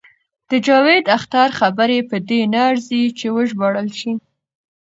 د 0.49 0.51
جاوید 0.65 1.05
اختر 1.17 1.47
خبرې 1.59 1.99
په 2.09 2.15
دې 2.27 2.41
نه 2.53 2.59
ارزي 2.69 3.03
چې 3.19 3.25
وژباړل 3.35 3.87
شي. 3.99 4.13